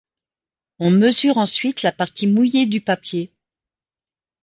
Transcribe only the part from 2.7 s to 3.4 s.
papier.